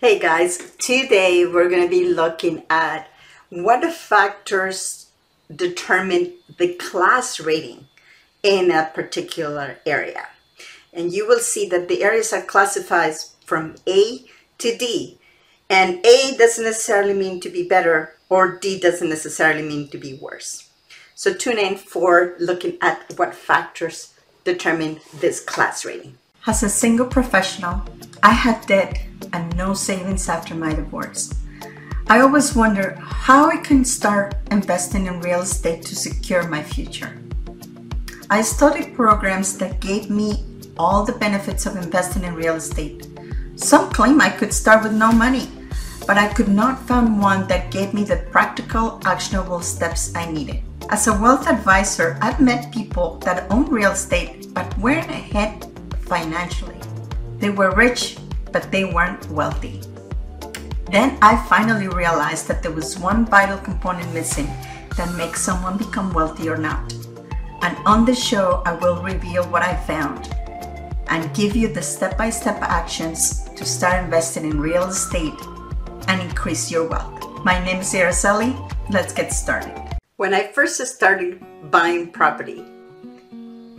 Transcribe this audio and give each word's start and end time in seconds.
Hey 0.00 0.20
guys, 0.20 0.58
today 0.78 1.44
we're 1.44 1.68
going 1.68 1.82
to 1.82 1.88
be 1.88 2.14
looking 2.14 2.62
at 2.70 3.10
what 3.50 3.92
factors 3.92 5.10
determine 5.52 6.34
the 6.56 6.74
class 6.74 7.40
rating 7.40 7.88
in 8.44 8.70
a 8.70 8.92
particular 8.94 9.78
area. 9.84 10.28
And 10.92 11.12
you 11.12 11.26
will 11.26 11.40
see 11.40 11.68
that 11.70 11.88
the 11.88 12.04
areas 12.04 12.32
are 12.32 12.42
classified 12.42 13.14
from 13.44 13.74
A 13.88 14.24
to 14.58 14.78
D. 14.78 15.18
And 15.68 15.98
A 16.06 16.36
doesn't 16.38 16.64
necessarily 16.64 17.14
mean 17.14 17.40
to 17.40 17.50
be 17.50 17.66
better, 17.66 18.14
or 18.28 18.56
D 18.56 18.78
doesn't 18.78 19.08
necessarily 19.08 19.62
mean 19.62 19.88
to 19.88 19.98
be 19.98 20.14
worse. 20.14 20.70
So 21.16 21.34
tune 21.34 21.58
in 21.58 21.76
for 21.76 22.36
looking 22.38 22.78
at 22.80 23.14
what 23.16 23.34
factors 23.34 24.14
determine 24.44 25.00
this 25.12 25.40
class 25.40 25.84
rating. 25.84 26.18
As 26.46 26.62
a 26.62 26.68
single 26.68 27.06
professional, 27.06 27.82
I 28.22 28.30
had 28.32 28.64
debt 28.66 29.00
and 29.32 29.54
no 29.56 29.74
savings 29.74 30.28
after 30.28 30.54
my 30.54 30.72
divorce. 30.72 31.34
I 32.08 32.20
always 32.20 32.54
wonder 32.54 32.96
how 33.00 33.50
I 33.50 33.56
can 33.58 33.84
start 33.84 34.34
investing 34.50 35.06
in 35.06 35.20
real 35.20 35.42
estate 35.42 35.82
to 35.82 35.96
secure 35.96 36.48
my 36.48 36.62
future. 36.62 37.20
I 38.30 38.42
studied 38.42 38.94
programs 38.94 39.58
that 39.58 39.80
gave 39.80 40.08
me 40.08 40.44
all 40.78 41.04
the 41.04 41.12
benefits 41.12 41.66
of 41.66 41.76
investing 41.76 42.24
in 42.24 42.34
real 42.34 42.54
estate. 42.54 43.08
Some 43.56 43.90
claim 43.90 44.20
I 44.20 44.30
could 44.30 44.54
start 44.54 44.84
with 44.84 44.92
no 44.92 45.12
money, 45.12 45.50
but 46.06 46.16
I 46.16 46.32
could 46.32 46.48
not 46.48 46.86
find 46.86 47.20
one 47.20 47.46
that 47.48 47.70
gave 47.70 47.92
me 47.92 48.04
the 48.04 48.24
practical, 48.30 49.02
actionable 49.04 49.60
steps 49.60 50.14
I 50.14 50.30
needed. 50.30 50.62
As 50.88 51.08
a 51.08 51.20
wealth 51.20 51.46
advisor, 51.46 52.16
I've 52.22 52.40
met 52.40 52.72
people 52.72 53.18
that 53.18 53.50
own 53.50 53.66
real 53.66 53.92
estate 53.92 54.54
but 54.54 54.78
weren't 54.78 55.10
ahead 55.10 55.67
financially. 56.08 56.80
They 57.38 57.50
were 57.50 57.70
rich, 57.70 58.18
but 58.50 58.72
they 58.72 58.84
weren't 58.84 59.28
wealthy. 59.30 59.80
Then 60.90 61.18
I 61.20 61.36
finally 61.48 61.88
realized 61.88 62.48
that 62.48 62.62
there 62.62 62.72
was 62.72 62.98
one 62.98 63.26
vital 63.26 63.58
component 63.58 64.12
missing 64.14 64.48
that 64.96 65.14
makes 65.16 65.42
someone 65.42 65.76
become 65.76 66.12
wealthy 66.12 66.48
or 66.48 66.56
not. 66.56 66.92
And 67.60 67.76
on 67.84 68.04
the 68.04 68.14
show, 68.14 68.62
I 68.64 68.72
will 68.72 69.02
reveal 69.02 69.44
what 69.44 69.62
I 69.62 69.76
found 69.76 70.32
and 71.08 71.34
give 71.34 71.54
you 71.54 71.68
the 71.68 71.82
step 71.82 72.16
by 72.16 72.30
step 72.30 72.58
actions 72.62 73.48
to 73.56 73.64
start 73.64 74.04
investing 74.04 74.44
in 74.44 74.60
real 74.60 74.84
estate 74.84 75.38
and 76.08 76.20
increase 76.22 76.70
your 76.70 76.88
wealth. 76.88 77.44
My 77.44 77.62
name 77.64 77.80
is 77.80 77.92
Araceli. 77.92 78.56
Let's 78.90 79.12
get 79.12 79.32
started. 79.32 79.76
When 80.16 80.32
I 80.32 80.48
first 80.52 80.84
started 80.86 81.44
buying 81.70 82.10
property, 82.10 82.64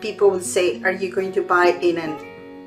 people 0.02 0.30
would 0.31 0.44
say, 0.44 0.81
Are 0.83 0.92
you 0.92 1.11
going 1.11 1.31
to 1.33 1.42
buy 1.42 1.78
in 1.81 1.97
an 1.97 2.17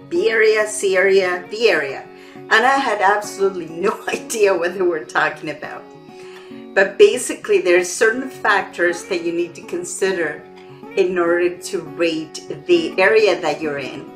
B 0.09 0.31
area, 0.31 0.67
C 0.67 0.97
area, 0.97 1.45
D 1.51 1.69
area? 1.69 2.07
And 2.37 2.67
I 2.67 2.77
had 2.77 3.01
absolutely 3.01 3.67
no 3.71 3.99
idea 4.09 4.57
what 4.57 4.75
they 4.75 4.83
were 4.83 5.05
talking 5.05 5.51
about. 5.51 5.83
But 6.75 6.99
basically, 6.99 7.61
there 7.61 7.79
are 7.79 7.85
certain 7.85 8.31
factors 8.31 9.05
that 9.05 9.23
you 9.23 9.33
need 9.33 9.55
to 9.57 9.63
consider 9.63 10.43
in 10.97 11.19
order 11.19 11.57
to 11.57 11.81
rate 11.81 12.47
the 12.67 12.99
area 12.99 13.41
that 13.41 13.61
you're 13.61 13.79
in. 13.79 14.11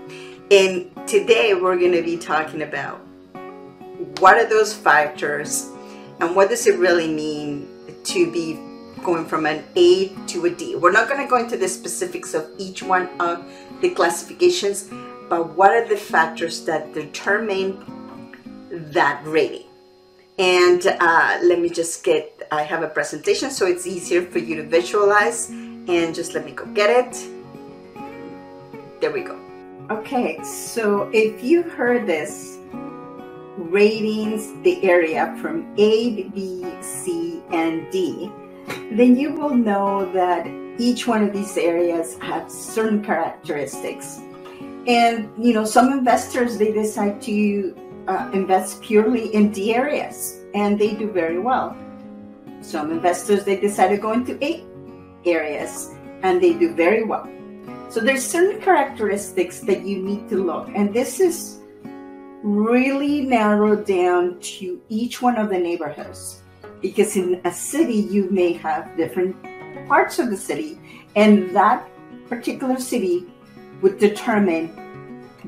And 0.50 0.90
today 1.08 1.54
we're 1.54 1.78
going 1.78 1.92
to 1.92 2.02
be 2.02 2.16
talking 2.16 2.62
about 2.62 3.00
what 4.20 4.36
are 4.36 4.48
those 4.48 4.72
factors 4.72 5.70
and 6.20 6.36
what 6.36 6.48
does 6.48 6.66
it 6.66 6.78
really 6.78 7.08
mean 7.08 7.68
to 8.04 8.30
be 8.30 8.54
going 9.02 9.26
from 9.26 9.46
an 9.46 9.64
A 9.76 10.08
to 10.28 10.46
a 10.46 10.50
D. 10.50 10.76
We're 10.76 10.92
not 10.92 11.08
going 11.08 11.22
to 11.22 11.28
go 11.28 11.36
into 11.36 11.56
the 11.56 11.68
specifics 11.68 12.34
of 12.34 12.50
each 12.58 12.82
one 12.82 13.08
of 13.20 13.44
the 13.80 13.90
classifications, 13.90 14.88
but 15.28 15.54
what 15.54 15.70
are 15.70 15.86
the 15.86 15.96
factors 15.96 16.64
that 16.64 16.92
determine 16.94 17.84
that 18.70 19.22
rating? 19.26 19.66
And 20.38 20.86
uh, 20.86 21.38
let 21.42 21.60
me 21.60 21.70
just 21.70 22.04
get, 22.04 22.46
I 22.52 22.62
have 22.62 22.82
a 22.82 22.88
presentation 22.88 23.50
so 23.50 23.66
it's 23.66 23.86
easier 23.86 24.22
for 24.22 24.38
you 24.38 24.56
to 24.56 24.62
visualize. 24.62 25.48
And 25.48 26.14
just 26.14 26.34
let 26.34 26.44
me 26.44 26.52
go 26.52 26.66
get 26.66 26.90
it. 26.90 27.30
There 29.00 29.12
we 29.12 29.22
go. 29.22 29.40
Okay, 29.90 30.42
so 30.42 31.08
if 31.12 31.44
you 31.44 31.62
heard 31.62 32.06
this, 32.06 32.58
ratings 33.56 34.52
the 34.62 34.82
area 34.82 35.36
from 35.40 35.72
A, 35.78 36.24
B, 36.24 36.66
C, 36.82 37.40
and 37.50 37.90
D, 37.90 38.30
then 38.92 39.16
you 39.16 39.32
will 39.32 39.54
know 39.54 40.10
that 40.12 40.46
each 40.78 41.06
one 41.06 41.22
of 41.22 41.32
these 41.32 41.56
areas 41.56 42.18
have 42.18 42.50
certain 42.50 43.02
characteristics. 43.04 44.20
And, 44.86 45.30
you 45.38 45.52
know, 45.52 45.64
some 45.64 45.92
investors, 45.92 46.58
they 46.58 46.72
decide 46.72 47.20
to 47.22 47.76
uh, 48.08 48.30
invest 48.32 48.82
purely 48.82 49.34
in 49.34 49.50
D 49.50 49.74
areas 49.74 50.40
and 50.54 50.78
they 50.78 50.94
do 50.94 51.10
very 51.10 51.38
well. 51.38 51.76
Some 52.60 52.90
investors, 52.90 53.44
they 53.44 53.58
decide 53.58 53.88
to 53.88 53.96
go 53.96 54.12
into 54.12 54.42
A 54.44 54.64
areas 55.24 55.94
and 56.22 56.40
they 56.40 56.54
do 56.54 56.74
very 56.74 57.04
well. 57.04 57.28
So 57.88 58.00
there's 58.00 58.26
certain 58.26 58.60
characteristics 58.60 59.60
that 59.60 59.82
you 59.82 60.02
need 60.02 60.28
to 60.28 60.42
look, 60.42 60.68
and 60.74 60.92
this 60.92 61.20
is 61.20 61.60
really 62.42 63.22
narrowed 63.22 63.86
down 63.86 64.38
to 64.40 64.80
each 64.88 65.22
one 65.22 65.36
of 65.36 65.50
the 65.50 65.58
neighborhoods 65.58 66.42
because 66.80 67.16
in 67.16 67.40
a 67.44 67.52
city 67.52 67.94
you 67.94 68.28
may 68.30 68.52
have 68.52 68.96
different 68.96 69.36
parts 69.88 70.18
of 70.18 70.30
the 70.30 70.36
city 70.36 70.78
and 71.14 71.54
that 71.54 71.88
particular 72.28 72.78
city 72.78 73.26
would 73.82 73.98
determine 73.98 74.68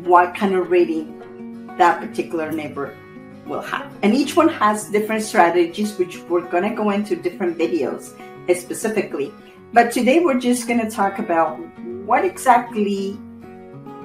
what 0.05 0.35
kind 0.35 0.55
of 0.55 0.71
rating 0.71 1.67
that 1.77 2.01
particular 2.01 2.51
neighbor 2.53 2.97
will 3.47 3.63
have. 3.63 3.91
And 4.03 4.15
each 4.15 4.37
one 4.37 4.49
has 4.49 4.91
different 4.91 5.23
strategies 5.23 5.97
which 5.99 6.19
we're 6.29 6.49
going 6.49 6.69
to 6.69 6.75
go 6.75 6.91
into 6.91 7.17
different 7.17 7.59
videos 7.59 8.15
specifically. 8.57 9.33
But 9.73 9.93
today 9.93 10.21
we're 10.21 10.41
just 10.41 10.67
going 10.67 10.81
to 10.81 10.91
talk 10.91 11.19
about 11.19 11.59
what 12.05 12.25
exactly 12.25 13.19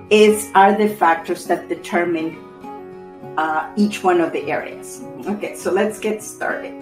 is 0.10 0.50
are 0.54 0.78
the 0.78 0.90
factors 0.90 1.46
that 1.48 1.70
determine 1.70 2.38
uh, 3.38 3.72
each 3.76 4.04
one 4.04 4.22
of 4.22 4.32
the 4.34 4.52
areas. 4.52 5.02
Okay 5.26 5.56
so 5.56 5.72
let's 5.72 6.00
get 6.00 6.22
started 6.22 6.76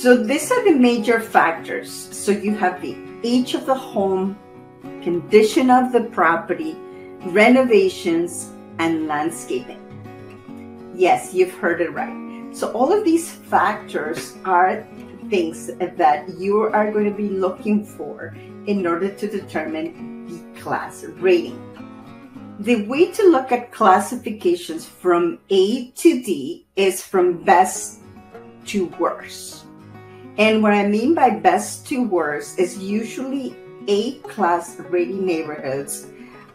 So 0.00 0.16
these 0.16 0.52
are 0.52 0.62
the 0.62 0.78
major 0.78 1.18
factors. 1.18 1.90
So 2.14 2.30
you 2.30 2.54
have 2.54 2.80
the 2.80 2.96
age 3.24 3.54
of 3.54 3.66
the 3.66 3.74
home, 3.74 4.38
condition 5.02 5.70
of 5.72 5.90
the 5.90 6.02
property, 6.14 6.76
renovations, 7.26 8.48
and 8.78 9.08
landscaping. 9.08 9.82
Yes, 10.94 11.34
you've 11.34 11.52
heard 11.54 11.80
it 11.80 11.92
right. 11.92 12.54
So 12.54 12.70
all 12.70 12.92
of 12.92 13.04
these 13.04 13.28
factors 13.28 14.36
are 14.44 14.86
things 15.30 15.66
that 15.66 16.28
you 16.38 16.62
are 16.62 16.92
going 16.92 17.10
to 17.10 17.16
be 17.16 17.30
looking 17.30 17.84
for 17.84 18.36
in 18.66 18.86
order 18.86 19.10
to 19.10 19.26
determine 19.26 20.28
the 20.28 20.60
class 20.60 21.02
rating. 21.18 21.58
The 22.60 22.86
way 22.86 23.10
to 23.10 23.22
look 23.30 23.50
at 23.50 23.72
classifications 23.72 24.86
from 24.86 25.40
A 25.50 25.90
to 25.90 26.22
D 26.22 26.66
is 26.76 27.02
from 27.02 27.42
best 27.42 27.98
to 28.66 28.86
worst. 29.00 29.64
And 30.38 30.62
what 30.62 30.72
I 30.72 30.86
mean 30.86 31.14
by 31.14 31.30
best 31.30 31.86
to 31.88 32.06
worst 32.06 32.60
is 32.60 32.78
usually 32.78 33.56
A 33.88 34.20
class 34.20 34.78
rating 34.78 35.26
neighborhoods 35.26 36.06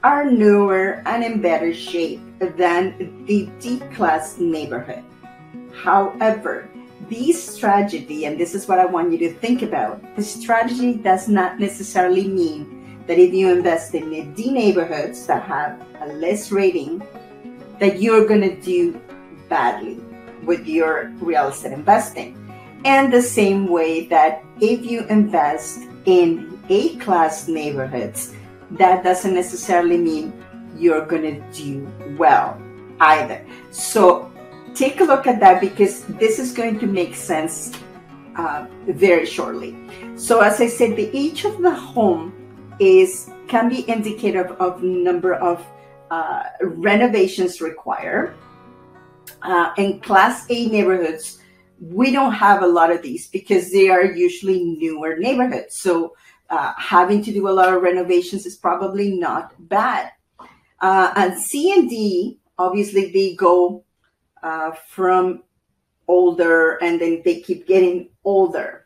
are 0.04 0.24
newer 0.24 1.04
and 1.06 1.24
in 1.24 1.42
better 1.42 1.74
shape 1.74 2.22
than 2.40 3.26
the 3.26 3.50
D 3.60 3.80
class 3.94 4.38
neighborhood. 4.38 5.04
However, 5.74 6.70
this 7.10 7.44
strategy, 7.44 8.26
and 8.26 8.40
this 8.40 8.56
is 8.56 8.68
what 8.68 8.80
I 8.80 8.86
want 8.86 9.12
you 9.12 9.18
to 9.20 9.34
think 9.34 9.62
about, 9.64 10.00
the 10.16 10.24
strategy 10.24 10.96
does 10.96 11.28
not 11.28 11.60
necessarily 11.60 12.28
mean 12.28 13.04
that 13.08 13.20
if 13.20 13.34
you 13.34 13.52
invest 13.52 13.94
in 13.96 14.10
the 14.10 14.24
D 14.32 14.52
neighborhoods 14.52 15.26
that 15.28 15.44
have 15.44 15.86
a 16.00 16.08
less 16.14 16.52
rating, 16.52 17.04
that 17.79 18.02
you're 18.02 18.26
going 18.26 18.41
to 18.41 18.56
do 18.62 19.00
badly 19.50 20.00
with 20.46 20.66
your 20.68 21.12
real 21.20 21.47
estate 21.47 21.74
investing. 21.74 22.42
And 22.85 23.12
the 23.14 23.22
same 23.22 23.68
way 23.68 24.08
that 24.08 24.44
if 24.59 24.85
you 24.85 25.06
invest 25.08 25.88
in 26.06 26.59
A 26.70 26.96
class 26.97 27.47
neighborhoods, 27.47 28.34
that 28.72 29.03
doesn't 29.03 29.34
necessarily 29.34 29.97
mean 29.97 30.34
you're 30.78 31.06
going 31.06 31.24
to 31.24 31.52
do 31.52 31.88
well 32.18 32.62
either. 33.00 33.46
So 33.72 34.32
take 34.74 35.00
a 35.02 35.03
look 35.03 35.28
at 35.28 35.40
that 35.40 35.62
because 35.62 36.06
this 36.06 36.40
is 36.40 36.52
going 36.52 36.80
to 36.80 36.88
make 36.88 37.16
sense 37.16 37.72
uh, 38.35 38.66
very 38.88 39.26
shortly. 39.26 39.78
So 40.16 40.41
as 40.41 40.59
I 40.59 40.68
said, 40.68 40.96
the 40.96 41.09
age 41.16 41.46
of 41.46 41.62
the 41.62 41.74
home 41.74 42.34
is 42.79 43.29
can 43.47 43.70
be 43.70 43.88
indicative 43.90 44.52
of 44.59 44.82
number 44.82 45.36
of 45.36 45.64
uh, 46.09 46.44
renovations 46.62 47.62
required. 47.62 48.36
Uh, 49.41 49.74
in 49.78 50.00
Class 50.00 50.46
A 50.50 50.68
neighborhoods, 50.68 51.40
we 51.91 52.12
don't 52.12 52.32
have 52.32 52.64
a 52.64 52.68
lot 52.68 52.91
of 52.91 53.02
these 53.02 53.28
because 53.28 53.72
they 53.72 53.90
are 53.90 54.06
usually 54.06 54.64
newer 54.64 55.18
neighborhoods. 55.18 55.80
So 55.80 56.16
uh, 56.50 56.74
having 56.78 57.24
to 57.24 57.34
do 57.34 57.50
a 57.50 57.52
lot 57.52 57.74
of 57.74 57.82
renovations 57.82 58.46
is 58.46 58.56
probably 58.56 59.12
not 59.12 59.53
bad. 59.68 60.12
Uh, 60.80 61.12
and 61.16 61.38
C 61.38 61.74
and 61.74 61.90
D, 61.90 62.40
obviously, 62.58 63.12
they 63.12 63.35
go 63.35 63.84
uh, 64.41 64.72
from 64.72 65.44
older 66.08 66.78
and 66.82 67.02
then 67.02 67.22
they 67.26 67.41
keep 67.41 67.68
getting 67.68 68.09
older. 68.24 68.86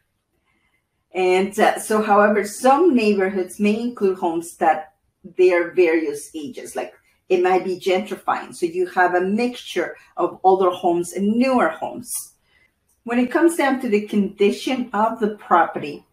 And 1.13 1.57
uh, 1.59 1.79
so, 1.79 2.01
however, 2.01 2.45
some 2.45 2.95
neighborhoods 2.95 3.59
may 3.59 3.79
include 3.79 4.17
homes 4.17 4.55
that 4.57 4.93
they 5.37 5.51
are 5.51 5.71
various 5.71 6.31
ages, 6.35 6.75
like 6.75 6.93
it 7.29 7.43
might 7.43 7.65
be 7.65 7.79
gentrifying. 7.79 8.55
So 8.55 8.65
you 8.65 8.87
have 8.87 9.13
a 9.13 9.21
mixture 9.21 9.97
of 10.15 10.39
older 10.43 10.69
homes 10.69 11.13
and 11.13 11.35
newer 11.35 11.69
homes. 11.69 12.33
When 13.07 13.19
it 13.19 13.31
comes 13.31 13.55
down 13.55 13.79
to 13.79 13.87
the 13.87 14.05
condition 14.05 14.89
of 14.91 15.21
the 15.21 15.37
property, 15.37 16.05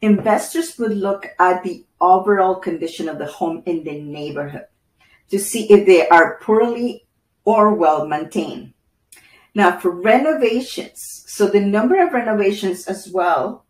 investors 0.00 0.78
would 0.78 0.96
look 0.96 1.26
at 1.38 1.62
the 1.62 1.84
overall 2.00 2.54
condition 2.54 3.10
of 3.10 3.18
the 3.18 3.26
home 3.26 3.62
in 3.66 3.84
the 3.84 4.00
neighborhood 4.00 4.64
to 5.28 5.38
see 5.38 5.70
if 5.70 5.84
they 5.84 6.08
are 6.08 6.38
poorly 6.40 7.04
or 7.44 7.74
well 7.74 8.06
maintained. 8.06 8.72
Now, 9.54 9.78
for 9.78 9.90
renovations, 9.90 11.24
so 11.26 11.46
the 11.46 11.60
number 11.60 12.02
of 12.02 12.14
renovations 12.14 12.86
as 12.86 13.10
well, 13.12 13.66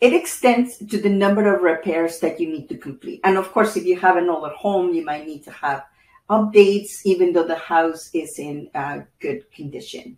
it 0.00 0.14
extends 0.14 0.78
to 0.78 0.98
the 0.98 1.10
number 1.10 1.54
of 1.54 1.60
repairs 1.60 2.18
that 2.20 2.40
you 2.40 2.48
need 2.48 2.70
to 2.70 2.78
complete. 2.78 3.20
And 3.24 3.36
of 3.36 3.52
course, 3.52 3.76
if 3.76 3.84
you 3.84 4.00
have 4.00 4.16
an 4.16 4.30
older 4.30 4.54
home, 4.54 4.94
you 4.94 5.04
might 5.04 5.26
need 5.26 5.44
to 5.44 5.50
have 5.50 5.84
updates, 6.30 7.04
even 7.04 7.34
though 7.34 7.46
the 7.46 7.58
house 7.58 8.08
is 8.14 8.38
in 8.38 8.70
uh, 8.74 9.00
good 9.20 9.52
condition. 9.52 10.16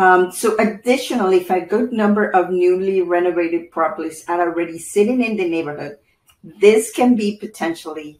Um, 0.00 0.32
so 0.32 0.56
additionally, 0.58 1.42
if 1.42 1.50
a 1.50 1.60
good 1.60 1.92
number 1.92 2.30
of 2.30 2.48
newly 2.48 3.02
renovated 3.02 3.70
properties 3.70 4.24
are 4.28 4.40
already 4.40 4.78
sitting 4.78 5.22
in 5.22 5.36
the 5.36 5.46
neighborhood, 5.46 5.98
this 6.42 6.90
can 6.90 7.16
be 7.16 7.36
potentially 7.36 8.18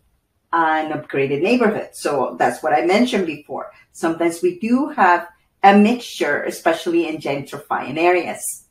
an 0.52 0.92
upgraded 0.92 1.40
neighborhood. 1.40 1.88
So 1.94 2.36
that's 2.38 2.62
what 2.62 2.74
I 2.74 2.84
mentioned 2.84 3.26
before. 3.26 3.72
Sometimes 3.92 4.42
we 4.42 4.58
do 4.58 4.88
have 4.88 5.26
a 5.62 5.74
mixture, 5.74 6.42
especially 6.42 7.08
in 7.08 7.16
gentrifying 7.16 7.96
areas. 7.96 8.66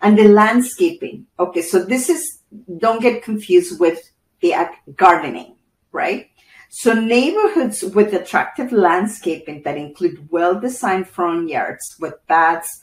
And 0.00 0.18
the 0.18 0.26
landscaping. 0.26 1.26
Okay, 1.38 1.62
so 1.62 1.84
this 1.84 2.08
is, 2.08 2.40
don't 2.78 3.00
get 3.00 3.22
confused 3.22 3.78
with 3.78 4.00
the 4.40 4.54
gardening, 4.96 5.54
right? 5.92 6.26
So 6.70 6.92
neighborhoods 6.92 7.82
with 7.82 8.12
attractive 8.12 8.72
landscaping 8.72 9.62
that 9.62 9.78
include 9.78 10.28
well-designed 10.30 11.08
front 11.08 11.48
yards 11.48 11.96
with 11.98 12.14
paths, 12.26 12.82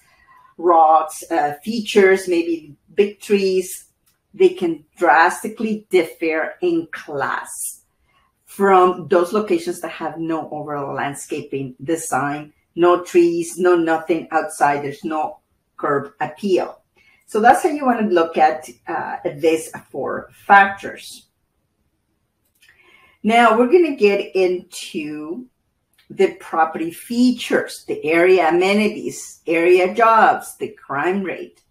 rocks, 0.57 1.23
uh, 1.29 1.53
features, 1.63 2.27
maybe 2.27 2.75
big 2.93 3.19
trees, 3.19 3.85
they 4.33 4.49
can 4.49 4.85
drastically 4.97 5.87
differ 5.89 6.55
in 6.61 6.87
class 6.91 7.81
from 8.45 9.07
those 9.07 9.33
locations 9.33 9.81
that 9.81 9.91
have 9.91 10.17
no 10.17 10.49
overall 10.49 10.95
landscaping 10.95 11.75
design, 11.83 12.53
no 12.75 13.03
trees, 13.03 13.57
no 13.57 13.75
nothing 13.75 14.27
outside. 14.31 14.83
There's 14.83 15.03
no 15.03 15.39
curb 15.77 16.13
appeal. 16.19 16.81
So 17.27 17.39
that's 17.39 17.63
how 17.63 17.69
you 17.69 17.85
want 17.85 17.99
to 17.99 18.13
look 18.13 18.37
at 18.37 18.69
uh, 18.87 19.17
these 19.37 19.71
four 19.89 20.29
factors. 20.45 21.24
Now 23.25 23.57
we're 23.57 23.71
going 23.71 23.87
to 23.89 23.95
get 23.95 24.35
into 24.35 25.47
the 26.11 26.35
property 26.35 26.91
features, 26.91 27.83
the 27.87 28.05
area 28.05 28.47
amenities, 28.49 29.41
area 29.47 29.95
jobs, 29.95 30.55
the 30.57 30.67
crime 30.67 31.23
rate. 31.23 31.63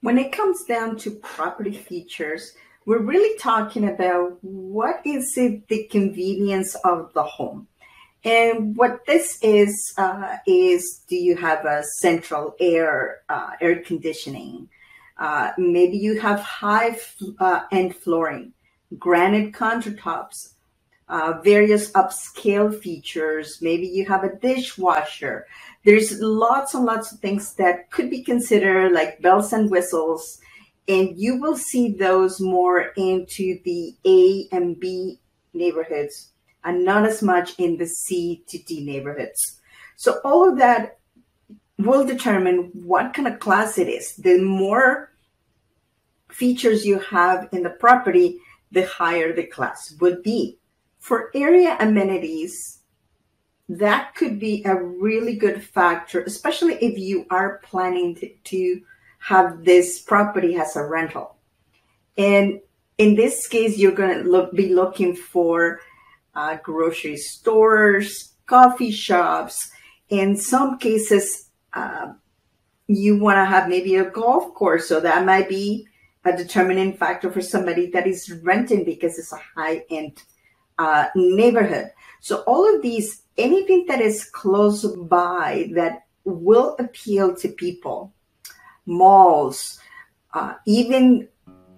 When 0.00 0.18
it 0.18 0.32
comes 0.32 0.64
down 0.64 0.96
to 0.96 1.12
property 1.12 1.74
features, 1.74 2.56
we're 2.86 3.04
really 3.04 3.38
talking 3.38 3.88
about 3.88 4.36
what 4.42 5.00
is 5.06 5.32
it 5.36 5.68
the 5.68 5.84
convenience 5.92 6.74
of 6.84 7.12
the 7.14 7.22
home. 7.22 7.68
And 8.24 8.76
what 8.76 9.06
this 9.06 9.38
is, 9.42 9.94
uh, 9.96 10.38
is 10.44 11.04
do 11.08 11.14
you 11.14 11.36
have 11.36 11.64
a 11.64 11.84
central 12.00 12.56
air, 12.58 13.20
uh, 13.28 13.50
air 13.60 13.80
conditioning? 13.80 14.68
Uh, 15.16 15.52
maybe 15.56 15.98
you 15.98 16.18
have 16.20 16.40
high 16.40 16.98
uh, 17.38 17.60
end 17.70 17.94
flooring, 17.94 18.52
granite 18.98 19.52
countertops, 19.52 20.54
uh, 21.08 21.40
various 21.42 21.90
upscale 21.92 22.78
features. 22.78 23.58
Maybe 23.60 23.86
you 23.86 24.06
have 24.06 24.24
a 24.24 24.36
dishwasher. 24.36 25.46
There's 25.84 26.20
lots 26.20 26.74
and 26.74 26.84
lots 26.84 27.12
of 27.12 27.20
things 27.20 27.54
that 27.54 27.90
could 27.90 28.10
be 28.10 28.22
considered 28.22 28.92
like 28.92 29.20
bells 29.20 29.52
and 29.52 29.70
whistles. 29.70 30.40
And 30.88 31.16
you 31.16 31.40
will 31.40 31.56
see 31.56 31.92
those 31.92 32.40
more 32.40 32.92
into 32.96 33.58
the 33.64 33.94
A 34.06 34.48
and 34.52 34.78
B 34.78 35.20
neighborhoods 35.52 36.30
and 36.64 36.84
not 36.84 37.06
as 37.06 37.22
much 37.22 37.58
in 37.58 37.76
the 37.76 37.86
C 37.86 38.42
to 38.48 38.58
D 38.58 38.84
neighborhoods. 38.84 39.60
So 39.96 40.20
all 40.24 40.48
of 40.48 40.58
that 40.58 40.98
will 41.78 42.04
determine 42.04 42.70
what 42.72 43.14
kind 43.14 43.28
of 43.28 43.40
class 43.40 43.78
it 43.78 43.88
is. 43.88 44.16
The 44.16 44.40
more 44.40 45.12
features 46.30 46.86
you 46.86 46.98
have 46.98 47.48
in 47.52 47.62
the 47.62 47.70
property, 47.70 48.38
the 48.74 48.86
higher 48.86 49.32
the 49.32 49.46
class 49.46 49.94
would 50.00 50.22
be. 50.22 50.58
For 50.98 51.30
area 51.34 51.76
amenities, 51.80 52.80
that 53.68 54.14
could 54.14 54.38
be 54.38 54.62
a 54.64 54.74
really 54.74 55.36
good 55.36 55.62
factor, 55.62 56.22
especially 56.22 56.74
if 56.74 56.98
you 56.98 57.26
are 57.30 57.60
planning 57.64 58.18
to, 58.44 58.82
have 59.18 59.64
this 59.64 60.02
property 60.02 60.54
as 60.56 60.76
a 60.76 60.84
rental. 60.84 61.36
And 62.18 62.60
in 62.98 63.14
this 63.14 63.46
case, 63.46 63.78
you're 63.78 63.92
going 63.92 64.22
to 64.22 64.30
look, 64.30 64.52
be 64.54 64.74
looking 64.74 65.16
for 65.16 65.80
uh, 66.34 66.58
grocery 66.62 67.16
stores, 67.16 68.34
coffee 68.44 68.90
shops. 68.90 69.70
In 70.10 70.36
some 70.36 70.76
cases, 70.76 71.48
uh, 71.72 72.12
you 72.86 73.18
want 73.18 73.36
to 73.36 73.46
have 73.46 73.66
maybe 73.66 73.96
a 73.96 74.10
golf 74.10 74.52
course. 74.52 74.88
So 74.88 75.00
that 75.00 75.24
might 75.24 75.48
be 75.48 75.88
a 76.24 76.36
determining 76.36 76.96
factor 76.96 77.30
for 77.30 77.40
somebody 77.40 77.90
that 77.90 78.06
is 78.06 78.30
renting 78.42 78.84
because 78.84 79.18
it's 79.18 79.32
a 79.32 79.40
high 79.54 79.84
end 79.90 80.22
uh, 80.78 81.06
neighborhood. 81.14 81.90
So 82.20 82.38
all 82.46 82.74
of 82.74 82.82
these, 82.82 83.22
anything 83.36 83.84
that 83.86 84.00
is 84.00 84.24
close 84.24 84.84
by 84.84 85.70
that 85.74 86.06
will 86.24 86.76
appeal 86.78 87.36
to 87.36 87.48
people, 87.48 88.12
malls, 88.86 89.78
uh, 90.32 90.54
even 90.66 91.28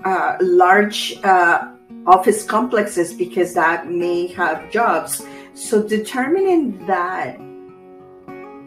uh, 0.05 0.37
large 0.41 1.19
uh, 1.25 1.73
office 2.07 2.45
complexes 2.45 3.13
because 3.13 3.55
that 3.55 3.91
may 3.91 4.29
have 4.29 4.71
jobs. 4.71 5.27
So 5.55 5.83
determining 5.83 6.87
that, 6.87 7.41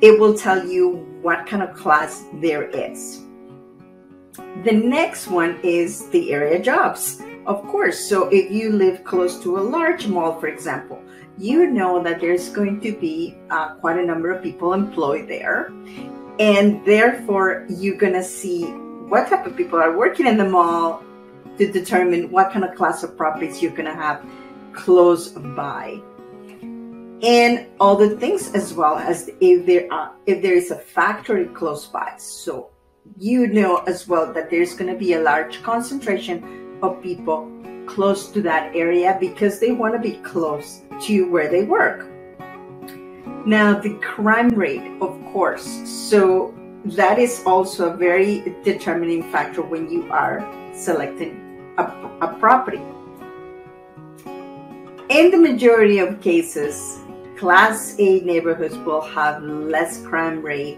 it 0.01 0.19
will 0.19 0.37
tell 0.37 0.67
you 0.67 1.05
what 1.21 1.45
kind 1.45 1.63
of 1.63 1.75
class 1.75 2.25
there 2.35 2.69
is. 2.69 3.25
The 4.63 4.73
next 4.73 5.27
one 5.27 5.59
is 5.63 6.09
the 6.09 6.31
area 6.33 6.59
jobs. 6.61 7.21
Of 7.45 7.65
course, 7.67 7.97
so 7.97 8.27
if 8.29 8.51
you 8.51 8.71
live 8.71 9.03
close 9.03 9.41
to 9.43 9.57
a 9.57 9.61
large 9.61 10.07
mall, 10.07 10.39
for 10.39 10.47
example, 10.47 11.01
you 11.37 11.71
know 11.71 12.03
that 12.03 12.19
there's 12.19 12.49
going 12.49 12.81
to 12.81 12.91
be 12.91 13.37
uh, 13.49 13.75
quite 13.75 13.97
a 13.97 14.05
number 14.05 14.31
of 14.31 14.43
people 14.43 14.73
employed 14.73 15.27
there. 15.27 15.71
And 16.39 16.85
therefore, 16.85 17.65
you're 17.69 17.97
going 17.97 18.13
to 18.13 18.23
see 18.23 18.65
what 19.09 19.29
type 19.29 19.45
of 19.45 19.55
people 19.55 19.79
are 19.79 19.97
working 19.97 20.27
in 20.27 20.37
the 20.37 20.47
mall 20.47 21.03
to 21.57 21.71
determine 21.71 22.29
what 22.31 22.51
kind 22.51 22.63
of 22.63 22.75
class 22.75 23.03
of 23.03 23.17
properties 23.17 23.61
you're 23.61 23.71
going 23.71 23.85
to 23.85 23.93
have 23.93 24.23
close 24.73 25.29
by. 25.29 26.01
And 27.21 27.67
all 27.79 27.97
the 27.97 28.15
things 28.17 28.53
as 28.53 28.73
well 28.73 28.97
as 28.97 29.29
if 29.41 29.65
there 29.65 29.91
are 29.91 30.15
if 30.25 30.41
there 30.41 30.53
is 30.53 30.71
a 30.71 30.77
factory 30.77 31.45
close 31.47 31.85
by. 31.85 32.13
So 32.17 32.69
you 33.17 33.47
know 33.47 33.77
as 33.87 34.07
well 34.07 34.31
that 34.33 34.49
there's 34.49 34.73
going 34.75 34.91
to 34.91 34.97
be 34.97 35.13
a 35.13 35.21
large 35.21 35.61
concentration 35.63 36.77
of 36.81 37.01
people 37.01 37.51
close 37.85 38.29
to 38.31 38.41
that 38.41 38.75
area 38.75 39.17
because 39.19 39.59
they 39.59 39.71
want 39.71 39.93
to 39.93 39.99
be 39.99 40.17
close 40.17 40.83
to 41.01 41.29
where 41.31 41.49
they 41.49 41.63
work. 41.63 42.07
Now, 43.45 43.79
the 43.79 43.95
crime 43.95 44.49
rate, 44.49 44.91
of 45.01 45.19
course, 45.31 45.65
so 45.85 46.53
that 46.85 47.17
is 47.19 47.41
also 47.45 47.91
a 47.91 47.97
very 47.97 48.55
determining 48.63 49.23
factor 49.31 49.61
when 49.61 49.89
you 49.89 50.11
are 50.11 50.39
selecting 50.73 51.73
a, 51.77 51.83
a 52.21 52.37
property. 52.39 52.81
In 55.09 55.31
the 55.31 55.37
majority 55.37 55.97
of 55.99 56.21
cases, 56.21 56.99
Class 57.37 57.95
A 57.97 58.19
neighborhoods 58.19 58.77
will 58.79 59.01
have 59.01 59.41
less 59.41 60.05
crime 60.05 60.41
rate 60.41 60.77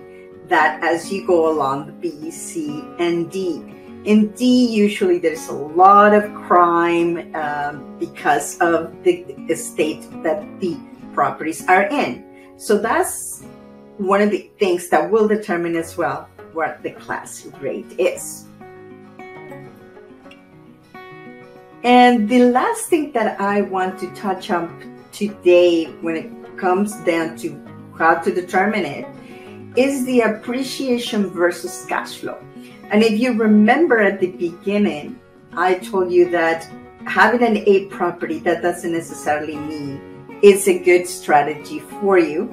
that 0.51 0.84
as 0.84 1.12
you 1.12 1.25
go 1.25 1.50
along 1.50 1.98
B, 2.01 2.29
C, 2.29 2.84
and 3.00 3.31
D. 3.31 3.63
In 4.03 4.27
D, 4.34 4.67
usually 4.67 5.17
there's 5.17 5.48
a 5.48 5.53
lot 5.53 6.13
of 6.13 6.24
crime 6.34 7.34
um, 7.36 7.98
because 7.98 8.60
of 8.60 8.91
the 9.03 9.24
estate 9.50 10.05
that 10.24 10.43
the 10.60 10.77
properties 11.13 11.65
are 11.67 11.84
in. 11.84 12.55
So 12.58 12.77
that's 12.77 13.43
one 13.98 14.22
of 14.22 14.29
the 14.29 14.51
things 14.60 14.89
that 14.89 15.10
will 15.10 15.27
determine 15.27 15.75
as 15.75 15.98
well 15.98 16.27
what 16.53 16.84
the 16.84 16.91
class 16.91 17.46
rate 17.62 17.93
is. 17.98 18.46
And 21.84 22.27
the 22.27 22.51
last 22.51 22.88
thing 22.88 23.12
that 23.13 23.39
I 23.39 23.62
want 23.62 24.00
to 24.00 24.08
touch 24.13 24.51
on 24.51 25.00
today 25.12 25.86
when 26.01 26.15
it 26.15 26.58
comes 26.58 26.93
down 27.05 27.38
to 27.38 27.55
how 27.98 28.15
to 28.15 28.34
determine 28.34 28.86
it 28.86 29.08
is 29.75 30.06
the 30.06 30.22
appreciation 30.22 31.30
versus 31.30 31.86
cash 31.88 32.18
flow. 32.18 32.38
And 32.90 33.04
if 33.04 33.20
you 33.20 33.34
remember 33.34 34.00
at 34.00 34.20
the 34.20 34.32
beginning, 34.32 35.20
I 35.54 35.75
told 35.75 36.12
you 36.12 36.30
that 36.32 36.68
having 37.06 37.44
an 37.44 37.58
A 37.68 37.86
property, 37.86 38.40
that 38.40 38.62
doesn't 38.62 38.92
necessarily 38.92 39.56
mean 39.56 40.40
it's 40.42 40.68
a 40.68 40.78
good 40.78 41.08
strategy 41.08 41.80
for 41.80 42.18
you. 42.20 42.50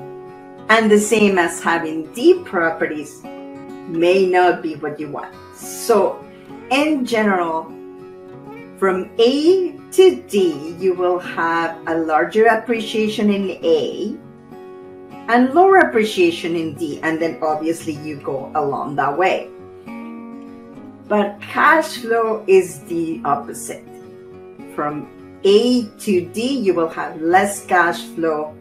And 0.68 0.90
the 0.90 0.98
same 0.98 1.38
as 1.38 1.62
having 1.62 2.12
D 2.12 2.42
properties 2.44 3.22
may 3.88 4.26
not 4.26 4.62
be 4.62 4.76
what 4.76 5.00
you 5.00 5.10
want. 5.10 5.34
So, 5.56 6.24
in 6.70 7.04
general, 7.06 7.64
from 8.76 9.10
A 9.18 9.72
to 9.92 10.22
D, 10.28 10.76
you 10.78 10.94
will 10.94 11.18
have 11.18 11.76
a 11.88 11.98
larger 11.98 12.46
appreciation 12.46 13.32
in 13.32 13.50
A 13.64 14.16
and 15.28 15.52
lower 15.54 15.78
appreciation 15.78 16.56
in 16.56 16.74
D, 16.74 17.00
and 17.02 17.20
then 17.20 17.38
obviously 17.42 17.92
you 17.92 18.16
go 18.16 18.50
along 18.54 18.96
that 18.96 19.16
way. 19.16 19.48
But 21.06 21.40
cash 21.40 21.98
flow 21.98 22.44
is 22.46 22.80
the 22.84 23.20
opposite. 23.24 23.84
From 24.74 25.08
A 25.44 25.84
to 25.84 26.26
D, 26.26 26.58
you 26.58 26.74
will 26.74 26.88
have 26.88 27.20
less 27.20 27.64
cash 27.66 28.02
flow 28.02 28.56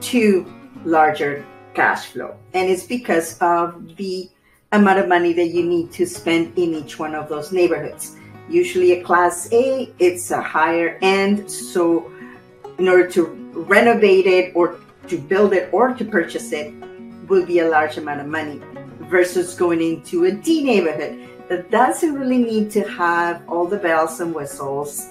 to 0.00 0.46
larger 0.84 1.44
cash 1.74 2.06
flow. 2.06 2.36
And 2.54 2.68
it's 2.70 2.86
because 2.86 3.38
of 3.40 3.96
the 3.96 4.28
amount 4.72 4.98
of 4.98 5.08
money 5.08 5.32
that 5.32 5.48
you 5.48 5.64
need 5.64 5.92
to 5.92 6.06
spend 6.06 6.58
in 6.58 6.74
each 6.74 6.98
one 6.98 7.14
of 7.14 7.28
those 7.28 7.52
neighborhoods. 7.52 8.16
Usually, 8.48 8.92
a 8.92 9.04
class 9.04 9.52
A, 9.52 9.92
it's 9.98 10.30
a 10.30 10.40
higher 10.40 10.98
end. 11.02 11.50
So, 11.50 12.10
in 12.78 12.88
order 12.88 13.08
to 13.10 13.26
renovate 13.52 14.26
it 14.26 14.52
or 14.54 14.78
to 15.08 15.18
build 15.18 15.52
it 15.52 15.68
or 15.72 15.94
to 15.94 16.04
purchase 16.04 16.52
it, 16.52 16.72
will 17.28 17.44
be 17.44 17.58
a 17.58 17.68
large 17.68 17.96
amount 17.98 18.20
of 18.20 18.26
money 18.26 18.60
versus 19.10 19.54
going 19.54 19.82
into 19.82 20.24
a 20.24 20.32
D 20.32 20.62
neighborhood 20.64 21.28
that 21.48 21.70
doesn't 21.70 22.14
really 22.14 22.38
need 22.38 22.70
to 22.72 22.82
have 22.88 23.42
all 23.48 23.66
the 23.66 23.76
bells 23.76 24.20
and 24.20 24.34
whistles 24.34 25.08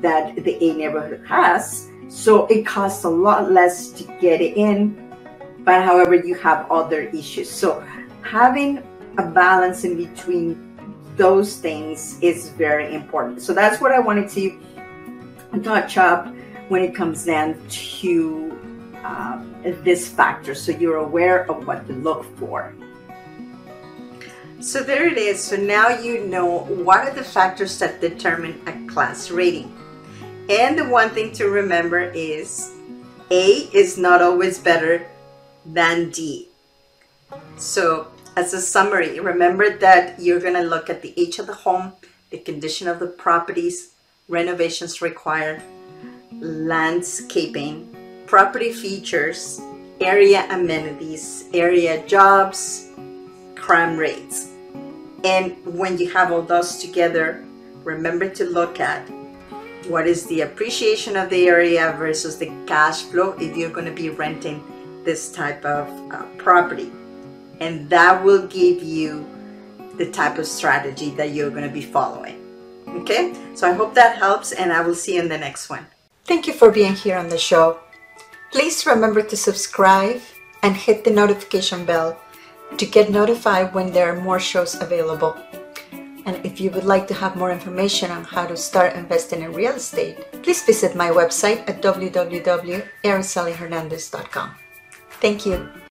that 0.00 0.34
the 0.36 0.62
A 0.62 0.74
neighborhood 0.74 1.24
has. 1.26 1.88
So 2.08 2.46
it 2.46 2.66
costs 2.66 3.04
a 3.04 3.08
lot 3.08 3.50
less 3.50 3.90
to 3.92 4.04
get 4.20 4.40
it 4.40 4.56
in, 4.56 5.14
but 5.60 5.82
however, 5.82 6.14
you 6.14 6.34
have 6.36 6.70
other 6.70 7.02
issues. 7.02 7.50
So 7.50 7.80
having 8.22 8.82
a 9.18 9.26
balance 9.26 9.84
in 9.84 9.96
between 9.96 10.76
those 11.16 11.56
things 11.56 12.18
is 12.20 12.50
very 12.50 12.94
important. 12.94 13.40
So 13.40 13.54
that's 13.54 13.80
what 13.80 13.92
I 13.92 14.00
wanted 14.00 14.28
to 14.30 14.58
touch 15.62 15.96
up 15.96 16.28
when 16.68 16.82
it 16.82 16.94
comes 16.94 17.24
down 17.24 17.56
to 17.68 18.53
uh, 19.04 19.42
this 19.82 20.08
factor. 20.08 20.54
So 20.54 20.72
you're 20.72 20.96
aware 20.96 21.48
of 21.50 21.66
what 21.66 21.86
to 21.86 21.92
look 21.92 22.24
for. 22.38 22.74
So 24.60 24.82
there 24.82 25.06
it 25.06 25.18
is. 25.18 25.44
So 25.44 25.56
now 25.56 25.88
you 25.90 26.24
know 26.24 26.64
what 26.64 27.00
are 27.00 27.12
the 27.12 27.22
factors 27.22 27.78
that 27.78 28.00
determine 28.00 28.60
a 28.66 28.72
class 28.90 29.30
rating. 29.30 29.76
And 30.48 30.78
the 30.78 30.88
one 30.88 31.10
thing 31.10 31.32
to 31.32 31.48
remember 31.48 32.00
is 32.00 32.72
A 33.30 33.68
is 33.72 33.98
not 33.98 34.22
always 34.22 34.58
better 34.58 35.06
than 35.66 36.10
D. 36.10 36.48
So 37.56 38.08
as 38.36 38.52
a 38.54 38.60
summary, 38.60 39.20
remember 39.20 39.76
that 39.78 40.20
you're 40.20 40.40
going 40.40 40.54
to 40.54 40.62
look 40.62 40.90
at 40.90 41.02
the 41.02 41.14
age 41.16 41.38
of 41.38 41.46
the 41.46 41.54
home, 41.54 41.92
the 42.30 42.38
condition 42.38 42.88
of 42.88 42.98
the 42.98 43.06
properties, 43.06 43.92
renovations 44.28 45.00
required, 45.00 45.62
landscaping, 46.32 47.93
property 48.34 48.72
features, 48.72 49.60
area 50.00 50.44
amenities, 50.50 51.44
area 51.54 52.04
jobs, 52.08 52.90
crime 53.54 53.96
rates. 53.96 54.50
And 55.22 55.54
when 55.64 55.98
you 55.98 56.10
have 56.10 56.32
all 56.32 56.42
those 56.42 56.78
together, 56.78 57.44
remember 57.84 58.28
to 58.30 58.44
look 58.44 58.80
at 58.80 59.08
what 59.86 60.08
is 60.08 60.26
the 60.26 60.40
appreciation 60.40 61.16
of 61.16 61.30
the 61.30 61.46
area 61.46 61.94
versus 61.96 62.36
the 62.36 62.50
cash 62.66 63.02
flow 63.02 63.36
if 63.38 63.56
you're 63.56 63.70
going 63.70 63.86
to 63.86 63.92
be 63.92 64.10
renting 64.10 64.64
this 65.04 65.30
type 65.30 65.64
of 65.64 65.86
uh, 66.10 66.24
property. 66.36 66.90
And 67.60 67.88
that 67.88 68.24
will 68.24 68.48
give 68.48 68.82
you 68.82 69.24
the 69.96 70.10
type 70.10 70.38
of 70.38 70.48
strategy 70.48 71.10
that 71.10 71.30
you're 71.30 71.50
going 71.50 71.68
to 71.68 71.72
be 71.72 71.82
following. 71.82 72.40
Okay, 72.98 73.32
so 73.54 73.70
I 73.70 73.74
hope 73.74 73.94
that 73.94 74.18
helps, 74.18 74.50
and 74.50 74.72
I 74.72 74.80
will 74.80 74.96
see 74.96 75.14
you 75.14 75.22
in 75.22 75.28
the 75.28 75.38
next 75.38 75.70
one. 75.70 75.86
Thank 76.24 76.48
you 76.48 76.52
for 76.52 76.72
being 76.72 76.94
here 76.96 77.16
on 77.16 77.28
the 77.28 77.38
show. 77.38 77.78
Please 78.54 78.86
remember 78.86 79.20
to 79.20 79.36
subscribe 79.36 80.22
and 80.62 80.76
hit 80.76 81.02
the 81.02 81.10
notification 81.10 81.84
bell 81.84 82.16
to 82.78 82.86
get 82.86 83.10
notified 83.10 83.74
when 83.74 83.90
there 83.90 84.14
are 84.14 84.22
more 84.22 84.38
shows 84.38 84.80
available. 84.80 85.36
And 86.24 86.38
if 86.46 86.60
you 86.60 86.70
would 86.70 86.84
like 86.84 87.08
to 87.08 87.14
have 87.14 87.34
more 87.34 87.50
information 87.50 88.12
on 88.12 88.22
how 88.22 88.46
to 88.46 88.56
start 88.56 88.94
investing 88.94 89.42
in 89.42 89.52
real 89.52 89.74
estate, 89.74 90.18
please 90.44 90.62
visit 90.62 90.94
my 90.94 91.10
website 91.10 91.68
at 91.68 91.82
www.aracelihernandez.com. 91.82 94.54
Thank 95.18 95.46
you. 95.46 95.68